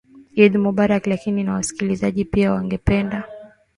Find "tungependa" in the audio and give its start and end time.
2.57-3.23